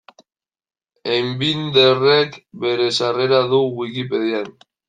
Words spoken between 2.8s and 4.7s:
sarrera du Wikipedian.